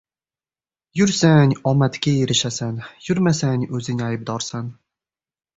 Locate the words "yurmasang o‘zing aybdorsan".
3.09-4.77